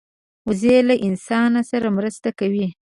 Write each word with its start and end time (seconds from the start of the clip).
وزې 0.47 0.77
له 0.87 0.95
انسان 1.07 1.51
سره 1.69 1.87
مرسته 1.97 2.29
کوي 2.39 2.67